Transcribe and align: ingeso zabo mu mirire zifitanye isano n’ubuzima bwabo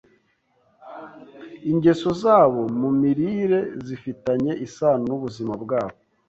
ingeso 1.71 2.09
zabo 2.21 2.61
mu 2.79 2.89
mirire 2.99 3.59
zifitanye 3.85 4.51
isano 4.65 5.03
n’ubuzima 5.09 5.53
bwabo 5.63 5.97